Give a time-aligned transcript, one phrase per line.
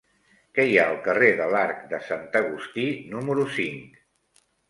[0.57, 4.01] Què hi ha al carrer de l'Arc de Sant Agustí número cinc?